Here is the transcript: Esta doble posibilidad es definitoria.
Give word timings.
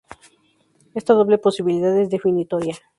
Esta 0.95 1.13
doble 1.13 1.37
posibilidad 1.37 1.95
es 1.95 2.09
definitoria. 2.09 2.73